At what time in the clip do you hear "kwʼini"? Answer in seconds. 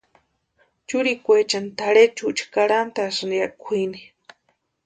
3.61-3.99